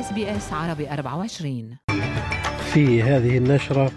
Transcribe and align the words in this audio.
SBS 0.00 0.52
عربي 0.52 0.90
24 0.90 1.76
في 2.72 3.02
هذه 3.02 3.38
النشرة 3.38 3.92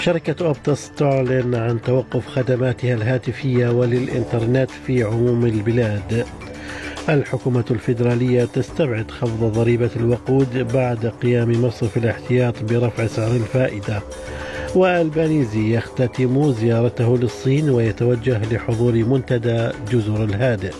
شركة 0.00 0.46
Optus 0.46 0.90
تعلن 0.90 1.54
عن 1.54 1.82
توقف 1.82 2.26
خدماتها 2.26 2.94
الهاتفية 2.94 3.68
وللإنترنت 3.68 4.70
في 4.70 5.02
عموم 5.02 5.46
البلاد. 5.46 6.26
الحكومة 7.08 7.64
الفيدرالية 7.70 8.44
تستبعد 8.44 9.10
خفض 9.10 9.52
ضريبة 9.52 9.90
الوقود 9.96 10.58
بعد 10.72 11.06
قيام 11.06 11.64
مصرف 11.64 11.96
الاحتياط 11.96 12.62
برفع 12.62 13.06
سعر 13.06 13.30
الفائدة. 13.30 14.02
والبانيزي 14.74 15.76
يختتم 15.76 16.52
زيارته 16.52 17.18
للصين 17.18 17.70
ويتوجه 17.70 18.54
لحضور 18.54 18.92
منتدى 18.92 19.70
جزر 19.92 20.24
الهادئ. 20.24 20.72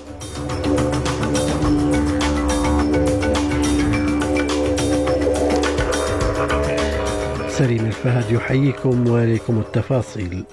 سليم 7.59 7.87
الفهد 7.87 8.33
يحييكم 8.33 9.09
وإليكم 9.09 9.59
التفاصيل. 9.59 10.45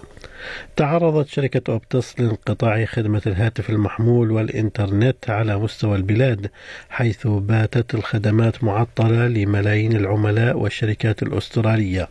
تعرضت 0.75 1.27
شركة 1.27 1.71
أوبتس 1.73 2.19
لانقطاع 2.19 2.85
خدمة 2.85 3.21
الهاتف 3.27 3.69
المحمول 3.69 4.31
والإنترنت 4.31 5.29
على 5.29 5.57
مستوى 5.57 5.95
البلاد 5.95 6.49
حيث 6.89 7.27
باتت 7.27 7.95
الخدمات 7.95 8.63
معطلة 8.63 9.27
لملايين 9.27 9.95
العملاء 9.95 10.57
والشركات 10.57 11.23
الأسترالية. 11.23 12.07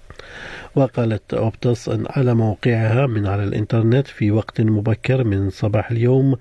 وقالت 0.74 1.34
أوبتس 1.34 1.88
أن 1.88 2.04
على 2.10 2.34
موقعها 2.34 3.06
من 3.06 3.26
على 3.26 3.44
الإنترنت 3.44 4.06
في 4.06 4.30
وقت 4.30 4.60
مبكر 4.60 5.24
من 5.24 5.50
صباح 5.50 5.90
اليوم. 5.90 6.36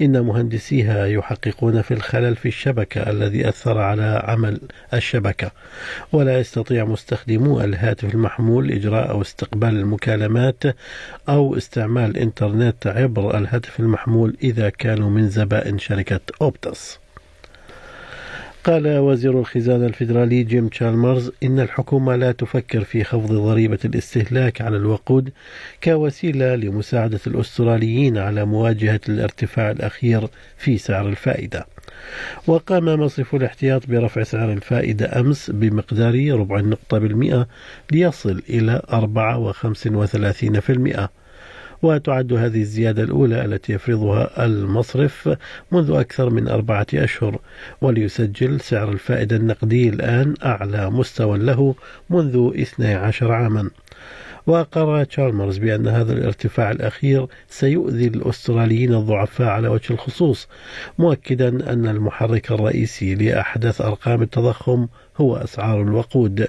إن 0.00 0.20
مهندسيها 0.20 1.06
يحققون 1.06 1.82
في 1.82 1.94
الخلل 1.94 2.36
في 2.36 2.48
الشبكة 2.48 3.10
الذي 3.10 3.48
أثر 3.48 3.78
على 3.78 4.22
عمل 4.24 4.60
الشبكة. 4.94 5.50
ولا 6.12 6.40
يستطيع 6.40 6.84
مستخدمو 6.84 7.60
الهاتف 7.60 8.14
المحمول 8.14 8.70
إجراء 8.72 9.10
أو 9.10 9.20
استقبال 9.20 9.68
المكالمات 9.68 10.64
أو 11.28 11.56
استعمال 11.56 12.10
الإنترنت 12.10 12.86
عبر 12.86 13.38
الهاتف 13.38 13.80
المحمول 13.80 14.36
إذا 14.42 14.68
كانوا 14.68 15.10
من 15.10 15.28
زبائن 15.28 15.78
شركة 15.78 16.20
أوبتس 16.42 17.05
قال 18.66 18.98
وزير 18.98 19.40
الخزانة 19.40 19.86
الفيدرالي 19.86 20.42
جيم 20.42 20.68
تشالمرز 20.68 21.32
إن 21.42 21.60
الحكومة 21.60 22.16
لا 22.16 22.32
تفكر 22.32 22.84
في 22.84 23.04
خفض 23.04 23.32
ضريبة 23.32 23.78
الاستهلاك 23.84 24.60
على 24.60 24.76
الوقود 24.76 25.30
كوسيلة 25.84 26.54
لمساعدة 26.54 27.20
الأستراليين 27.26 28.18
على 28.18 28.44
مواجهة 28.44 29.00
الارتفاع 29.08 29.70
الأخير 29.70 30.28
في 30.56 30.78
سعر 30.78 31.08
الفائدة. 31.08 31.66
وقام 32.46 32.84
مصرف 32.84 33.34
الاحتياط 33.34 33.86
برفع 33.86 34.22
سعر 34.22 34.52
الفائدة 34.52 35.20
أمس 35.20 35.50
بمقدار 35.50 36.30
ربع 36.30 36.58
النقطة 36.58 36.98
بالمئة 36.98 37.48
ليصل 37.92 38.42
إلى 38.48 38.82
4.35% 38.88 41.25
وتعد 41.82 42.32
هذه 42.32 42.60
الزيادة 42.60 43.02
الأولى 43.02 43.44
التي 43.44 43.72
يفرضها 43.72 44.44
المصرف 44.46 45.36
منذ 45.72 45.90
أكثر 45.90 46.30
من 46.30 46.48
أربعة 46.48 46.86
أشهر 46.94 47.38
وليسجل 47.80 48.60
سعر 48.60 48.92
الفائدة 48.92 49.36
النقدي 49.36 49.88
الآن 49.88 50.34
أعلى 50.44 50.90
مستوى 50.90 51.38
له 51.38 51.74
منذ 52.10 52.52
12 52.56 53.32
عاما. 53.32 53.70
وقرر 54.46 55.04
تشارمرز 55.04 55.58
بأن 55.58 55.88
هذا 55.88 56.12
الارتفاع 56.12 56.70
الأخير 56.70 57.26
سيؤذي 57.48 58.06
الأستراليين 58.06 58.94
الضعفاء 58.94 59.48
على 59.48 59.68
وجه 59.68 59.92
الخصوص 59.92 60.48
مؤكدا 60.98 61.72
أن 61.72 61.86
المحرك 61.86 62.50
الرئيسي 62.52 63.14
لأحدث 63.14 63.80
أرقام 63.80 64.22
التضخم 64.22 64.86
هو 65.16 65.36
أسعار 65.36 65.82
الوقود 65.82 66.46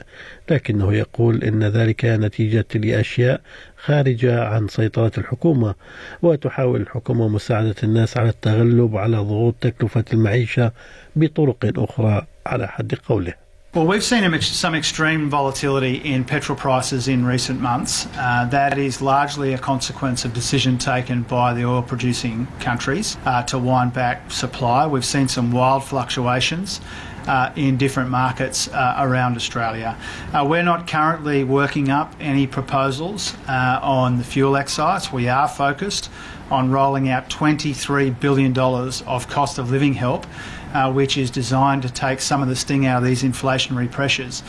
لكنه 0.50 0.94
يقول 0.94 1.44
إن 1.44 1.64
ذلك 1.64 2.05
نتيجة 2.05 2.66
لأشياء 2.76 3.42
خارجة 3.77 4.43
عن 4.43 4.67
سيطرة 4.67 5.11
الحكومة 5.17 5.76
وتحاول 6.22 6.82
الحكومة 6.82 7.27
مساعدة 7.27 7.76
الناس 7.83 8.17
على 8.17 8.30
التغلب 8.30 8.98
على 8.98 9.17
ضغوط 9.17 9.55
تكلفة 9.61 10.05
المعيشة 10.14 10.72
بطرق 11.16 11.58
أخرى 11.77 12.26
على 12.45 12.67
حد 12.67 12.95
قوله. 12.95 13.47
Well, 13.77 13.86
we've 13.86 14.04
seen 14.04 14.42
some 14.42 14.73
extreme 14.73 15.30
volatility 15.30 15.98
in 15.98 16.26
petrol 16.26 16.58
prices 16.58 17.08
in 17.08 17.23
recent 17.23 17.61
months. 17.61 18.08
Uh, 18.15 18.48
that 18.49 18.76
is 18.76 19.04
largely 19.04 19.54
a 19.54 19.60
consequence 19.60 20.26
of 20.26 20.33
decision 20.33 20.80
taken 20.80 21.21
by 21.21 21.54
the 21.54 21.64
oil 21.64 21.83
producing 21.83 22.48
countries 22.60 23.17
uh, 23.26 23.43
to 23.43 23.60
wind 23.60 23.93
back 23.93 24.32
supply. 24.32 24.87
We've 24.87 25.05
seen 25.05 25.27
some 25.27 25.52
wild 25.52 25.83
fluctuations. 25.83 26.82
Uh, 27.27 27.52
in 27.58 27.76
different 27.76 28.10
markets 28.10 28.70
uh, 28.70 28.95
around 28.99 29.36
Australia. 29.36 29.98
Uh, 30.32 30.45
we're 30.48 30.64
not 30.64 30.87
currently 30.87 31.43
working 31.43 31.89
up 31.89 32.16
any 32.21 32.48
proposals 32.48 33.36
uh, 33.49 33.82
on 33.83 34.17
the 34.17 34.23
fuel 34.23 34.55
excise. 34.55 35.11
We 35.11 35.27
are 35.27 35.49
focused 35.49 36.10
on 36.49 36.71
rolling 36.71 37.10
out 37.10 37.30
$23 37.30 38.17
billion 38.21 38.58
of 38.58 39.27
cost 39.27 39.58
of 39.58 39.71
living 39.71 39.93
help 39.93 40.26
uh, 40.73 40.92
which 40.92 41.17
is 41.17 41.30
designed 41.32 41.82
to 41.83 41.92
take 41.92 42.20
some 42.22 42.42
of 42.42 42.48
the 42.48 42.55
sting 42.55 42.86
out 42.86 42.98
of 43.02 43.08
these 43.10 43.23
inflationary 43.23 43.89
pressures. 43.92 44.44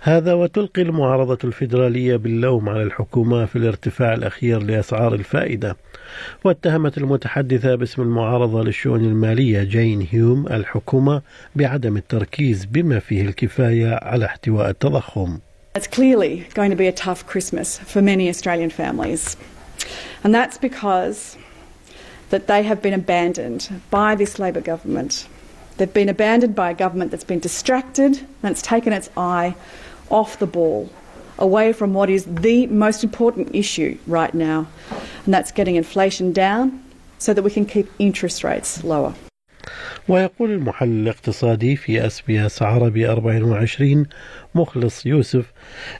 هذا 0.00 0.34
وتلقي 0.34 0.82
المعارضة 0.82 1.38
الفيدرالية 1.44 2.16
باللوم 2.16 2.68
على 2.68 2.82
الحكومة 2.82 3.44
في 3.44 3.56
الارتفاع 3.56 4.14
الأخير 4.14 4.62
لأسعار 4.62 5.14
الفائدة 5.14 5.76
واتهمت 6.44 6.98
المتحدثة 6.98 7.74
باسم 7.74 8.02
المعارضة 8.02 8.62
للشؤون 8.62 9.00
المالية 9.04 9.62
جين 9.62 10.08
هيوم 10.12 10.46
الحكومة 10.46 11.22
بعدم 11.56 11.96
التركيز 11.96 12.64
بما 12.64 12.98
فيه 12.98 13.22
الكفاية 13.22 13.98
على 14.02 14.24
احتواء 14.24 14.70
التضخم 14.70 15.38
It's 15.78 15.88
clearly 15.88 16.46
going 16.54 16.70
to 16.70 16.76
be 16.76 16.86
a 16.86 16.92
tough 16.92 17.26
Christmas 17.26 17.78
for 17.78 18.00
many 18.00 18.28
Australian 18.28 18.70
families. 18.70 19.36
And 20.22 20.32
that's 20.32 20.56
because 20.56 21.36
that 22.30 22.46
they 22.46 22.62
have 22.62 22.82
been 22.82 22.94
abandoned 22.94 23.80
by 23.90 24.14
this 24.14 24.38
Labor 24.38 24.60
government 24.60 25.26
They've 25.76 25.92
been 25.92 26.08
abandoned 26.08 26.54
by 26.54 26.70
a 26.70 26.74
government 26.74 27.10
that's 27.10 27.24
been 27.24 27.40
distracted 27.40 28.18
and 28.42 28.52
it's 28.52 28.62
taken 28.62 28.92
its 28.92 29.10
eye 29.16 29.56
off 30.08 30.38
the 30.38 30.46
ball, 30.46 30.88
away 31.38 31.72
from 31.72 31.94
what 31.94 32.10
is 32.10 32.24
the 32.26 32.66
most 32.68 33.02
important 33.02 33.54
issue 33.54 33.98
right 34.06 34.32
now, 34.32 34.68
and 35.24 35.34
that's 35.34 35.50
getting 35.50 35.74
inflation 35.74 36.32
down 36.32 36.84
so 37.18 37.34
that 37.34 37.42
we 37.42 37.50
can 37.50 37.66
keep 37.66 37.90
interest 37.98 38.44
rates 38.44 38.84
lower. 38.84 39.14
ويقول 40.08 40.50
المحلل 40.50 41.02
الاقتصادي 41.02 41.76
في 41.76 42.06
SBS 42.06 42.62
عربي 42.62 43.10
24 43.10 44.06
مخلص 44.54 45.06
يوسف 45.06 45.52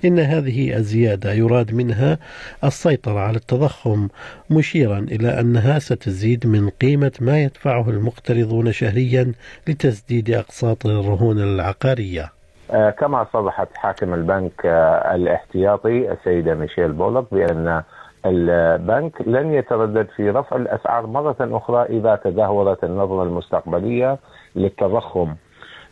إن 0.04 0.18
هذه 0.18 0.76
الزيادة 0.76 1.32
يراد 1.32 1.74
منها 1.74 2.18
السيطرة 2.64 3.20
على 3.20 3.36
التضخم 3.36 4.08
مشيرا 4.50 4.98
إلى 4.98 5.40
أنها 5.40 5.78
ستزيد 5.78 6.46
من 6.46 6.70
قيمة 6.70 7.12
ما 7.20 7.42
يدفعه 7.42 7.90
المقترضون 7.90 8.72
شهريا 8.72 9.32
لتسديد 9.68 10.30
أقساط 10.30 10.86
الرهون 10.86 11.38
العقارية. 11.38 12.32
آه، 12.70 12.90
كما 12.90 13.26
صرحت 13.32 13.68
حاكم 13.76 14.14
البنك 14.14 14.66
آه، 14.66 15.14
الاحتياطي 15.14 16.12
السيدة 16.12 16.54
ميشيل 16.54 16.92
بولوك 16.92 17.24
بأن 17.32 17.82
البنك 18.26 19.28
لن 19.28 19.54
يتردد 19.54 20.06
في 20.16 20.30
رفع 20.30 20.56
الأسعار 20.56 21.06
مرة 21.06 21.36
أخرى 21.40 21.82
إذا 21.82 22.20
تدهورت 22.24 22.84
النظره 22.84 23.22
المستقبلية 23.22 24.18
للتضخم. 24.56 25.34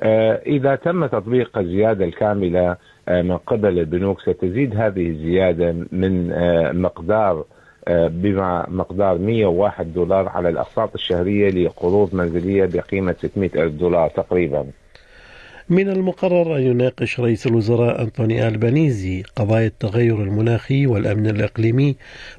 آه، 0.02 0.42
إذا 0.46 0.74
تم 0.74 1.06
تطبيق 1.06 1.58
الزيادة 1.58 2.04
الكاملة 2.04 2.76
آه، 3.08 3.22
من 3.22 3.36
قبل 3.36 3.78
البنوك 3.78 4.20
ستزيد 4.20 4.76
هذه 4.76 5.10
الزيادة 5.10 5.72
من 5.92 6.32
آه، 6.32 6.72
مقدار 6.72 7.44
بما 7.88 8.66
مقدار 8.68 9.18
101 9.18 9.92
دولار 9.94 10.28
على 10.28 10.48
الأقساط 10.48 10.94
الشهرية 10.94 11.50
لقروض 11.50 12.14
منزلية 12.14 12.68
بقيمة 12.74 13.12
600 13.18 13.50
ألف 13.54 13.74
دولار 13.74 14.08
تقريبا. 14.08 14.66
من 15.72 15.88
المقرر 15.88 16.56
أن 16.56 16.62
يناقش 16.62 17.20
رئيس 17.20 17.46
الوزراء 17.46 18.02
أنطوني 18.02 18.48
ألبانيزي 18.48 19.22
قضايا 19.36 19.66
التغير 19.66 20.22
المناخي 20.22 20.86
والأمن 20.86 21.26
الإقليمي 21.26 21.96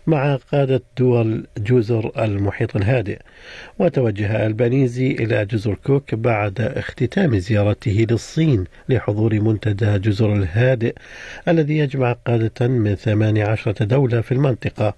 مع 0.08 0.36
قادة 0.36 0.82
دول 0.98 1.48
جزر 1.58 2.12
المحيط 2.24 2.76
الهادئ. 2.76 3.20
وتوجه 3.80 4.46
ألبانيزي 4.46 5.12
إلى 5.12 5.46
جزر 5.46 5.74
كوك 5.74 6.16
بعد 6.16 6.62
اختتام 6.62 7.38
زيارته 7.38 8.06
للصين 8.10 8.64
لحضور 8.90 9.40
منتدى 9.40 10.00
جزر 10.00 10.34
الهادئ 10.34 10.96
الذي 11.48 11.78
يجمع 11.78 12.14
قادة 12.14 12.68
من 12.68 12.96
18 12.96 13.72
دولة 13.72 14.22
في 14.22 14.32
المنطقة. 14.32 14.94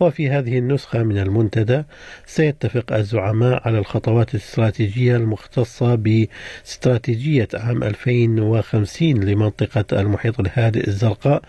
وفي 0.00 0.30
هذه 0.30 0.58
النسخة 0.58 1.02
من 1.02 1.18
المنتدى 1.18 1.82
سيتفق 2.26 2.92
الزعماء 2.92 3.68
على 3.68 3.78
الخطوات 3.78 4.34
الاستراتيجية 4.34 5.16
المختصة 5.16 5.94
باستراتيجية 5.94 7.48
عام 7.54 7.82
2050 7.84 9.24
لمنطقة 9.24 10.00
المحيط 10.00 10.40
الهادئ 10.40 10.88
الزرقاء 10.88 11.42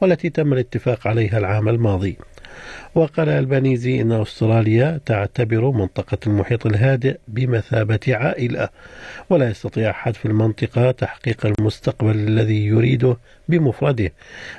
والتي 0.00 0.30
تم 0.30 0.52
الاتفاق 0.52 1.08
عليها 1.08 1.38
العام 1.38 1.68
الماضي. 1.68 2.16
وقال 2.94 3.28
البانيزي 3.28 4.00
إن 4.00 4.12
أستراليا 4.12 5.00
تعتبر 5.06 5.70
منطقة 5.70 6.18
المحيط 6.26 6.66
الهادئ 6.66 7.18
بمثابة 7.28 8.00
عائلة 8.08 8.68
ولا 9.30 9.50
يستطيع 9.50 9.90
أحد 9.90 10.14
في 10.14 10.26
المنطقة 10.26 10.90
تحقيق 10.90 11.46
المستقبل 11.46 12.14
الذي 12.14 12.66
يريده 12.66 13.16
بمفرده. 13.48 14.12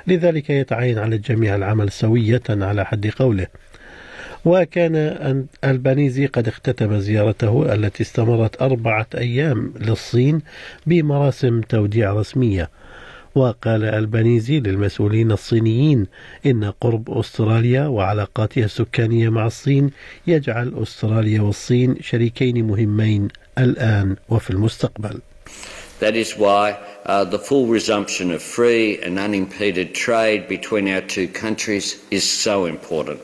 لذلك 0.06 0.50
يتعين 0.50 0.98
على 0.98 1.16
الجميع 1.16 1.54
العمل 1.54 1.92
سوية 1.92 2.42
على 2.48 2.84
حد 2.84 3.06
قوله. 3.06 3.46
وكان 4.44 4.96
البانيزي 5.64 6.26
قد 6.26 6.48
اختتم 6.48 6.98
زيارته 6.98 7.74
التي 7.74 8.02
استمرت 8.02 8.62
أربعة 8.62 9.06
أيام 9.14 9.74
للصين 9.80 10.40
بمراسم 10.86 11.60
توديع 11.60 12.12
رسمية. 12.12 12.70
وقال 13.38 13.84
البانيزي 13.84 14.60
للمسؤولين 14.60 15.32
الصينيين 15.32 16.06
إن 16.46 16.72
قرب 16.80 17.18
أستراليا 17.18 17.86
وعلاقاتها 17.86 18.64
السكانية 18.64 19.28
مع 19.28 19.46
الصين 19.46 19.90
يجعل 20.26 20.74
أستراليا 20.82 21.40
والصين 21.40 21.96
شريكين 22.00 22.66
مهمين 22.66 23.28
الآن 23.58 24.16
وفي 24.28 24.50
المستقبل. 24.50 25.20
That 26.00 26.16
is 26.16 26.36
why 26.36 26.76
uh, 27.06 27.24
the 27.24 27.38
full 27.38 27.66
resumption 27.66 28.30
of 28.30 28.42
free 28.42 28.98
and 29.02 29.18
unimpeded 29.18 29.94
trade 29.94 30.48
between 30.48 30.88
our 30.88 31.00
two 31.00 31.28
countries 31.28 31.86
is 32.10 32.24
so 32.28 32.66
important. 32.66 33.20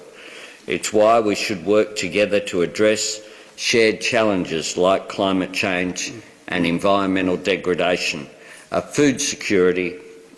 It's 0.66 0.92
why 0.92 1.20
we 1.20 1.34
should 1.34 1.66
work 1.66 1.96
together 1.96 2.40
to 2.50 2.62
address 2.62 3.20
shared 3.56 4.00
challenges 4.00 4.76
like 4.76 5.08
climate 5.08 5.52
change 5.52 6.12
and 6.48 6.66
environmental 6.66 7.36
degradation, 7.36 8.26
uh, 8.72 8.80
food 8.80 9.20
security 9.20 9.90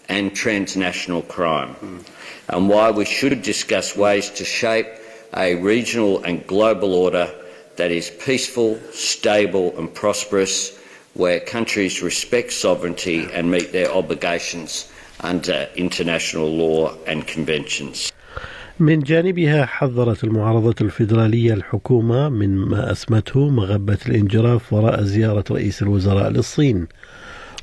and 0.09 0.35
transnational 0.35 1.21
crime, 1.21 1.75
mm. 1.75 2.03
and 2.49 2.69
why 2.69 2.91
we 2.91 3.05
should 3.05 3.41
discuss 3.41 3.95
ways 3.95 4.29
to 4.29 4.43
shape 4.43 4.87
a 5.35 5.55
regional 5.55 6.23
and 6.23 6.45
global 6.47 6.93
order 6.93 7.27
that 7.77 7.91
is 7.91 8.09
peaceful, 8.09 8.79
stable 8.91 9.77
and 9.77 9.93
prosperous, 9.93 10.77
where 11.13 11.39
countries 11.39 12.01
respect 12.01 12.51
sovereignty 12.51 13.27
and 13.33 13.49
meet 13.49 13.71
their 13.71 13.91
obligations 13.91 14.91
under 15.21 15.69
international 15.75 16.49
law 16.49 16.95
and 17.07 17.27
conventions. 17.27 18.11
من 18.79 18.99
جانبها 18.99 19.65
حذرت 19.65 20.23
المعارضة 20.23 20.75
الفيدرالية 20.81 21.53
الحكومة 21.53 22.29
من 22.29 22.57
ما 22.57 22.91
أسمته 22.91 23.49
مغبة 23.49 23.97
الانجراف 24.07 24.73
وراء 24.73 25.03
زيارة 25.03 25.43
رئيس 25.51 25.81
الوزراء 25.81 26.29
للصين 26.29 26.87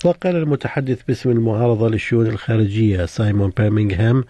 وقال 0.04 0.36
المتحدث 0.36 1.02
باسم 1.08 1.30
المعارضة 1.30 1.90
للشؤون 1.90 2.28
الخارجية 2.28 3.06
سايمون 3.06 3.54
بيرمينغهام 3.58 4.24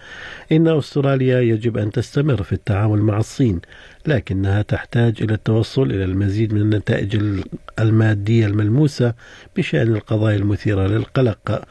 إن 0.52 0.68
أستراليا 0.68 1.42
يجب 1.42 1.78
أن 1.78 1.92
تستمر 1.92 2.44
في 2.44 2.54
التعامل 2.54 3.02
مع 3.02 3.18
الصين 3.18 3.62
لكنها 4.08 4.62
تحتاج 4.62 5.22
إلى 5.22 5.34
التوصل 5.34 5.82
إلى 5.84 6.04
المزيد 6.04 6.54
من 6.54 6.62
النتائج 6.62 7.42
المادية 7.80 8.46
الملموسة 8.46 9.14
بشأن 9.58 9.96
القضايا 9.96 10.36
المثيرة 10.36 10.88
للقلق. 10.88 11.64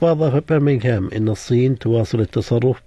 وأضاف 0.00 0.42
بيرمينغهام 0.48 1.10
أن 1.16 1.28
الصين 1.28 1.78
تواصل 1.78 2.20
التصرف 2.20 2.82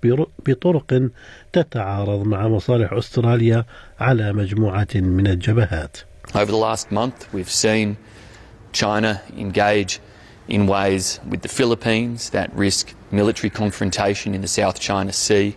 بطرق 0.47 1.09
تتعارض 1.53 2.27
مع 2.27 2.47
مصالح 2.47 2.93
أستراليا 2.93 3.65
على 3.99 4.33
مجموعة 4.33 4.87
من 4.95 5.27
الجبهات. 5.27 5.97
Over 6.33 6.51
the 6.51 6.57
last 6.57 6.91
month, 6.91 7.33
we've 7.33 7.49
seen 7.49 7.97
China 8.73 9.21
engage 9.37 9.99
in 10.47 10.67
ways 10.67 11.19
with 11.27 11.41
the 11.41 11.47
Philippines 11.47 12.29
that 12.31 12.53
risk 12.53 12.94
military 13.11 13.49
confrontation 13.49 14.33
in 14.33 14.41
the 14.41 14.47
South 14.47 14.79
China 14.79 15.11
Sea. 15.11 15.55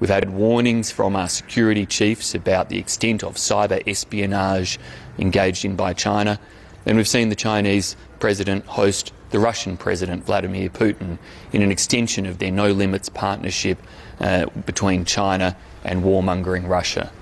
We've 0.00 0.10
had 0.10 0.30
warnings 0.30 0.90
from 0.90 1.16
our 1.16 1.28
security 1.28 1.84
chiefs 1.84 2.34
about 2.34 2.68
the 2.68 2.78
extent 2.78 3.24
of 3.24 3.34
cyber 3.34 3.82
espionage 3.86 4.78
engaged 5.18 5.64
in 5.64 5.74
by 5.74 5.92
China. 5.92 6.38
And 6.86 6.96
we've 6.96 7.08
seen 7.08 7.28
the 7.28 7.36
Chinese 7.36 7.96
president 8.20 8.64
host 8.66 9.12
the 9.30 9.38
Russian 9.38 9.76
president, 9.76 10.24
Vladimir 10.24 10.70
Putin, 10.70 11.18
in 11.52 11.62
an 11.62 11.70
extension 11.70 12.26
of 12.26 12.38
their 12.38 12.50
no 12.50 12.72
limits 12.72 13.08
partnership 13.08 13.78
uh, 14.20 14.46
between 14.64 15.04
China 15.04 15.56
and 15.84 16.02
warmongering 16.02 16.66
Russia. 16.68 17.12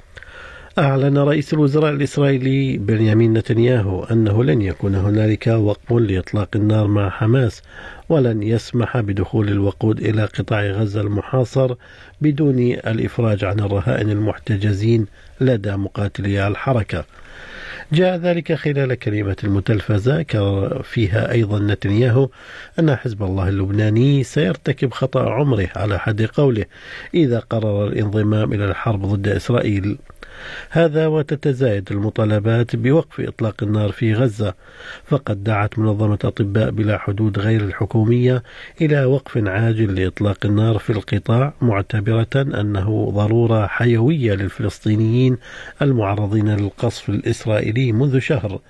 أعلن 0.78 1.19
رئيس 1.19 1.55
الوزراء 1.55 1.93
الإسرائيلي 1.93 2.78
بنيامين 2.78 3.32
نتنياهو 3.32 4.05
أنه 4.05 4.44
لن 4.44 4.62
يكون 4.62 4.94
هنالك 4.94 5.46
وقف 5.46 5.93
لإطلاق 5.93 6.49
النار 6.56 6.87
مع 6.87 7.11
حماس 7.11 7.62
ولن 8.08 8.43
يسمح 8.43 9.00
بدخول 9.00 9.49
الوقود 9.49 10.00
إلى 10.00 10.25
قطاع 10.25 10.67
غزة 10.67 11.00
المحاصر 11.00 11.75
بدون 12.20 12.58
الإفراج 12.58 13.44
عن 13.44 13.61
الرهائن 13.61 14.11
المحتجزين 14.11 15.06
لدى 15.40 15.76
مقاتلي 15.76 16.49
الحركة. 16.49 17.05
جاء 17.92 18.16
ذلك 18.16 18.52
خلال 18.52 18.94
كلمة 18.94 19.36
المتلفزة 19.44 20.22
فيها 20.82 21.32
أيضا 21.32 21.58
نتنياهو 21.58 22.28
أن 22.78 22.96
حزب 22.96 23.22
الله 23.22 23.48
اللبناني 23.48 24.22
سيرتكب 24.22 24.92
خطأ 24.92 25.30
عمره 25.30 25.68
على 25.76 25.98
حد 25.98 26.22
قوله 26.22 26.64
إذا 27.14 27.38
قرر 27.38 27.86
الانضمام 27.86 28.52
إلى 28.52 28.64
الحرب 28.64 29.06
ضد 29.06 29.28
إسرائيل. 29.28 29.98
هذا 30.70 31.06
وتتزايد 31.06 31.92
المطالبات 31.92 32.76
بوقف 32.76 33.20
إطلاق 33.20 33.62
النار 33.62 33.92
في 33.92 34.14
غزة 34.14 34.54
فقد 35.04 35.44
دعت 35.44 35.78
منظمة 35.78 36.18
أطباء 36.24 36.70
بلا 36.70 36.98
حدود 36.98 37.38
غير 37.38 37.60
الحكومية 37.60 38.42
إلى 38.80 39.04
وقف 39.04 39.38
عاجل 39.48 40.00
لإطلاق 40.00 40.46
النار 40.46 40.78
في 40.78 40.90
القطاع 40.90 41.54
معتبرة 41.60 42.26
أنه 42.34 43.10
ضرورة 43.14 43.66
حيوية 43.66 44.34
للفلسطينيين 44.34 45.38
المعرضين 45.82 46.48
للقصف 46.56 47.08
الإسرائيلي. 47.08 47.75
منذ 47.78 48.19
شهر. 48.19 48.61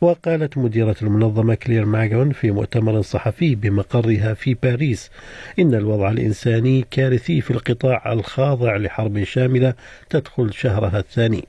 وقالت 0.00 0.58
مديرة 0.58 0.96
المنظمة 1.02 1.54
كلير 1.54 1.84
ماغون 1.84 2.32
في 2.32 2.50
مؤتمر 2.50 3.02
صحفي 3.02 3.54
بمقرها 3.54 4.34
في 4.34 4.54
باريس 4.54 5.10
إن 5.58 5.74
الوضع 5.74 6.10
الإنساني 6.10 6.84
كارثي 6.90 7.40
في 7.40 7.50
القطاع 7.50 8.12
الخاضع 8.12 8.76
لحرب 8.76 9.24
شاملة 9.24 9.74
تدخل 10.10 10.52
شهرها 10.52 10.98
الثاني. 10.98 11.44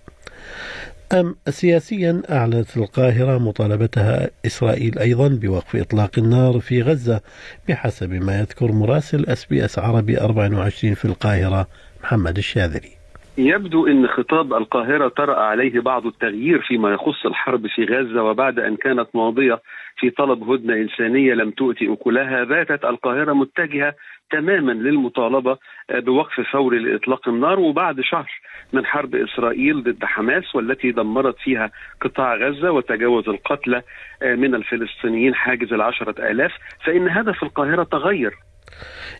أما 1.14 1.36
سياسيا 1.50 2.22
أعلنت 2.30 2.78
القاهرة 2.78 3.38
مطالبتها 3.38 4.30
إسرائيل 4.46 5.00
أيضا 5.00 5.28
بوقف 5.28 5.76
إطلاق 5.76 6.12
النار 6.18 6.60
في 6.60 6.82
غزة 6.82 7.22
بحسب 7.70 8.10
ما 8.10 8.40
يذكر 8.40 8.72
مراسل 8.72 9.26
SBS 9.26 9.80
عربي 9.80 10.22
24 10.22 10.94
في 10.94 11.06
القاهرة 11.06 11.68
محمد 12.04 12.38
الشاذلي. 12.38 13.03
يبدو 13.38 13.88
إن 13.88 14.08
خطاب 14.08 14.54
القاهرة 14.54 15.08
طرأ 15.08 15.36
عليه 15.40 15.80
بعض 15.80 16.06
التغيير 16.06 16.62
فيما 16.62 16.94
يخص 16.94 17.26
الحرب 17.26 17.68
في 17.68 17.86
غزة 17.86 18.24
وبعد 18.24 18.60
أن 18.60 18.76
كانت 18.76 19.08
ماضية 19.14 19.62
في 19.98 20.10
طلب 20.10 20.50
هدنة 20.50 20.74
إنسانية 20.74 21.34
لم 21.34 21.52
تؤتي 21.52 21.94
أكلها 21.94 22.44
باتت 22.44 22.86
القاهرة 22.86 23.34
متجهة 23.34 23.94
تماما 24.32 24.72
للمطالبة 24.72 25.58
بوقف 25.90 26.42
فوري 26.52 26.80
لاطلاق 26.80 27.28
النار 27.28 27.60
وبعد 27.60 28.02
شهر 28.02 28.32
من 28.74 28.86
حرب 28.86 29.16
إسرائيل 29.16 29.84
ضد 29.84 30.06
حماس 30.06 30.56
والتي 30.56 30.92
دمرت 30.92 31.36
فيها 31.38 31.72
قطاع 32.02 32.36
غزة 32.36 32.72
وتجاوز 32.72 33.30
القتلى 33.30 33.82
من 34.24 34.56
الفلسطينيين 34.56 35.36
حاجز 35.36 35.74
العشرة 35.74 36.32
آلاف 36.32 36.52
فإن 36.86 37.10
هدف 37.10 37.44
القاهرة 37.44 37.84
تغير 37.84 38.34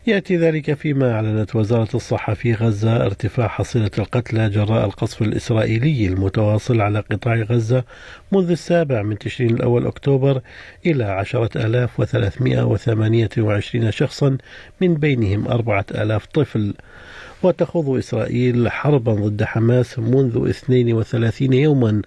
يأتي 0.06 0.36
ذلك 0.36 0.74
فيما 0.74 1.12
أعلنت 1.12 1.56
وزارة 1.56 1.88
الصحة 1.94 2.34
في 2.34 2.54
غزة 2.54 3.06
ارتفاع 3.06 3.48
حصيلة 3.48 3.90
القتلى 3.98 4.48
جراء 4.50 4.84
القصف 4.84 5.22
الإسرائيلي 5.22 6.06
المتواصل 6.06 6.80
على 6.80 7.00
قطاع 7.00 7.34
غزة 7.34 7.84
منذ 8.32 8.50
السابع 8.50 9.02
من 9.02 9.18
تشرين 9.18 9.50
الأول 9.50 9.86
أكتوبر 9.86 10.40
إلى 10.86 11.04
عشرة 11.04 11.66
آلاف 11.66 12.00
وثلاثمائة 12.00 12.62
وثمانية 12.62 13.30
وعشرين 13.38 13.90
شخصا 13.90 14.38
من 14.80 14.94
بينهم 14.94 15.48
أربعة 15.48 15.86
آلاف 15.90 16.26
طفل. 16.26 16.74
وتخوض 17.44 17.98
إسرائيل 17.98 18.70
حربا 18.70 19.12
ضد 19.12 19.44
حماس 19.44 19.98
منذ 19.98 20.48
32 20.48 21.52
يوما 21.52 22.02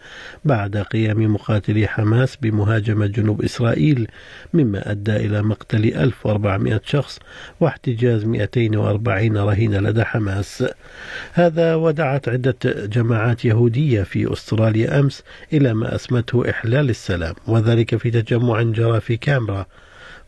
بعد 0.45 0.77
قيام 0.77 1.33
مقاتلي 1.33 1.87
حماس 1.87 2.35
بمهاجمة 2.35 3.05
جنوب 3.05 3.41
إسرائيل 3.41 4.07
مما 4.53 4.91
أدى 4.91 5.15
إلى 5.15 5.41
مقتل 5.41 5.85
1400 5.85 6.81
شخص 6.85 7.19
واحتجاز 7.59 8.25
240 8.25 9.37
رهين 9.37 9.75
لدى 9.75 10.03
حماس. 10.03 10.65
هذا 11.33 11.75
ودعت 11.75 12.29
عدة 12.29 12.57
جماعات 12.65 13.45
يهودية 13.45 14.03
في 14.03 14.33
أستراليا 14.33 14.99
أمس 14.99 15.23
إلى 15.53 15.73
ما 15.73 15.95
أسمته 15.95 16.49
إحلال 16.49 16.89
السلام 16.89 17.35
وذلك 17.47 17.95
في 17.95 18.11
تجمع 18.11 18.61
جرى 18.61 18.99
في 18.99 19.17
كامبرا 19.17 19.65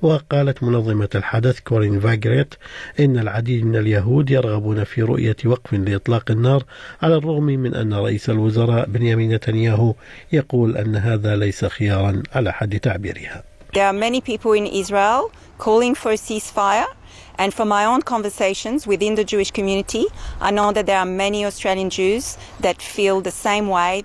وقالت 0.01 0.63
منظمة 0.63 1.10
الحدث 1.15 1.60
كورين 1.60 2.00
فاجريت 2.00 2.53
إن 3.00 3.20
العديد 3.20 3.65
من 3.65 3.75
اليهود 3.75 4.29
يرغبون 4.29 4.84
في 4.84 5.01
رؤية 5.01 5.36
وقف 5.46 5.74
لإطلاق 5.74 6.32
النار 6.32 6.63
على 7.01 7.15
الرغم 7.15 7.44
من 7.44 7.75
أن 7.75 7.94
رئيس 7.94 8.29
الوزراء 8.29 8.86
بنيامين 8.86 9.34
نتنياهو 9.34 9.94
يقول 10.32 10.77
أن 10.77 10.96
هذا 10.96 11.36
ليس 11.36 11.65
خيارا 11.65 12.24
على 12.36 12.53
حد 12.53 12.79
تعبيرها. 12.79 13.44
There 13.74 13.86
are 13.86 13.94
many 13.94 14.22
people 14.22 14.53
in 14.53 14.65
Israel 14.65 15.32
calling 15.58 15.94
for 15.96 16.12
a 16.12 16.18
ceasefire 16.18 16.88
And 17.39 17.53
from 17.53 17.70
my 17.70 17.86
own 17.86 18.01
conversations 18.01 18.86
within 18.86 19.15
the 19.15 19.24
Jewish 19.24 19.51
community, 19.51 20.06
I 20.41 20.51
know 20.51 20.74
that 20.74 20.86
there 20.86 20.98
are 20.98 21.06
many 21.06 21.46
Australian 21.46 21.89
Jews 21.89 22.38
that 22.60 22.82
feel 22.82 23.22
the 23.22 23.32
same 23.32 23.70
way. 23.70 24.03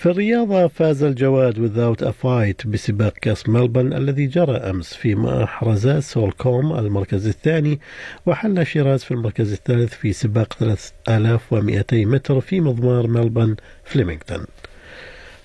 في 0.00 0.06
الرياضة 0.06 0.66
فاز 0.66 1.02
الجواد 1.02 1.54
Without 1.54 2.02
a 2.02 2.12
Fight 2.22 2.66
بسباق 2.66 3.12
كاس 3.12 3.48
ملبورن 3.48 3.92
الذي 3.92 4.26
جرى 4.26 4.56
أمس 4.56 4.94
فيما 4.94 5.44
أحرز 5.44 5.88
سولكوم 5.88 6.78
المركز 6.78 7.26
الثاني 7.26 7.80
وحل 8.26 8.66
شيراز 8.66 9.04
في 9.04 9.10
المركز 9.10 9.52
الثالث 9.52 9.94
في 9.94 10.12
سباق 10.12 10.52
3200 10.52 12.04
متر 12.04 12.40
في 12.40 12.60
مضمار 12.60 13.06
ملبورن 13.06 13.56
فليمنغتون 13.84 14.44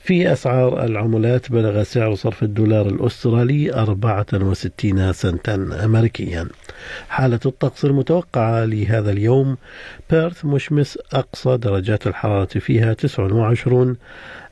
في 0.05 0.31
أسعار 0.33 0.83
العملات 0.85 1.51
بلغ 1.51 1.83
سعر 1.83 2.15
صرف 2.15 2.43
الدولار 2.43 2.87
الأسترالي 2.87 3.73
64 3.73 5.13
سنتا 5.13 5.55
أمريكيا. 5.85 6.47
حالة 7.09 7.39
الطقس 7.45 7.85
المتوقعة 7.85 8.65
لهذا 8.65 9.11
اليوم 9.11 9.57
بيرث 10.09 10.45
مشمس 10.45 10.99
أقصى 11.13 11.57
درجات 11.57 12.07
الحرارة 12.07 12.45
فيها 12.59 12.93
29 12.93 13.95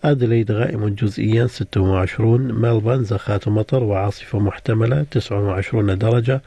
أدليد 0.04 0.52
غائم 0.52 0.88
جزئيا 0.90 1.48
26 1.48 2.42
ملبن 2.42 3.04
زخات 3.04 3.48
مطر 3.48 3.84
وعاصفة 3.84 4.40
محتملة 4.40 5.06
29 5.12 5.98
درجة 5.98 6.42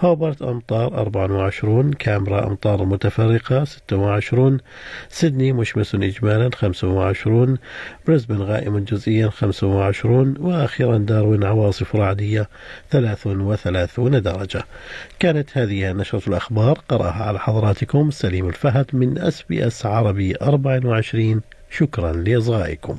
هوبرت 0.00 0.42
أمطار 0.42 0.98
24 0.98 1.92
كامبرا 1.92 2.46
أمطار 2.46 2.84
متفرقة 2.84 3.64
26 3.64 4.58
سيدني 5.08 5.52
مشمس 5.52 5.94
إجمالا 5.94 6.50
25 6.56 7.58
بريسبن 8.06 8.42
غائم 8.44 8.78
جزئيا 8.78 9.28
25 9.28 10.34
وأخيرا 10.40 10.98
داروين 10.98 11.44
عواصف 11.44 11.96
رعدية 11.96 12.48
33 12.90 14.22
درجة. 14.22 14.64
كانت 15.18 15.58
هذه 15.58 15.92
نشرة 15.92 16.28
الأخبار 16.28 16.78
قرأها 16.88 17.24
على 17.24 17.38
حضراتكم 17.38 18.10
سليم 18.10 18.48
الفهد 18.48 18.86
من 18.92 19.18
أس 19.18 19.42
بي 19.42 19.66
أس 19.66 19.86
عربي 19.86 20.36
24 20.42 21.40
شكرا 21.70 22.12
لإصغائكم. 22.12 22.98